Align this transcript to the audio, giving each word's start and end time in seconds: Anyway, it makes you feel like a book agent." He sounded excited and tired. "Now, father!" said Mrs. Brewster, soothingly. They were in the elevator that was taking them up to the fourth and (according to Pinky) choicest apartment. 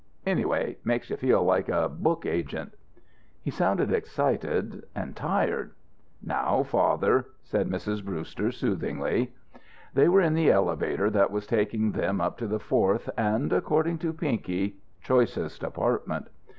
Anyway, 0.25 0.71
it 0.71 0.83
makes 0.83 1.11
you 1.11 1.15
feel 1.15 1.43
like 1.43 1.69
a 1.69 1.87
book 1.87 2.25
agent." 2.25 2.73
He 3.39 3.51
sounded 3.51 3.93
excited 3.93 4.83
and 4.95 5.15
tired. 5.15 5.73
"Now, 6.23 6.63
father!" 6.63 7.27
said 7.43 7.69
Mrs. 7.69 8.03
Brewster, 8.03 8.51
soothingly. 8.51 9.31
They 9.93 10.09
were 10.09 10.21
in 10.21 10.33
the 10.33 10.49
elevator 10.49 11.11
that 11.11 11.29
was 11.29 11.45
taking 11.45 11.91
them 11.91 12.19
up 12.19 12.39
to 12.39 12.47
the 12.47 12.57
fourth 12.57 13.11
and 13.15 13.53
(according 13.53 13.99
to 13.99 14.11
Pinky) 14.11 14.77
choicest 15.01 15.61
apartment. 15.61 16.29